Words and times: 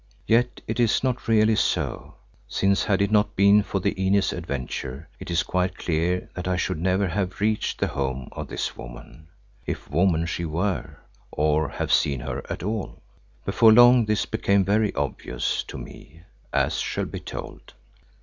Yet 0.25 0.61
it 0.65 0.79
is 0.79 1.03
not 1.03 1.27
really 1.27 1.55
so, 1.55 2.15
since 2.47 2.85
had 2.85 3.03
it 3.03 3.11
not 3.11 3.35
been 3.35 3.61
for 3.61 3.79
the 3.79 3.93
Inez 4.03 4.33
adventure, 4.33 5.07
it 5.19 5.29
is 5.29 5.43
quite 5.43 5.77
clear 5.77 6.27
that 6.33 6.47
I 6.47 6.55
should 6.55 6.79
never 6.79 7.07
have 7.07 7.39
reached 7.39 7.79
the 7.79 7.85
home 7.89 8.27
of 8.31 8.47
this 8.47 8.75
woman, 8.75 9.27
if 9.67 9.91
woman 9.91 10.25
she 10.25 10.43
were, 10.43 10.97
or 11.31 11.69
have 11.69 11.93
seen 11.93 12.21
her 12.21 12.43
at 12.51 12.63
all. 12.63 12.99
Before 13.45 13.71
long 13.71 14.05
this 14.05 14.25
became 14.25 14.65
very 14.65 14.91
obvious 14.95 15.61
to 15.65 15.77
me, 15.77 16.23
as 16.51 16.79
shall 16.79 17.05
be 17.05 17.19
told. 17.19 17.75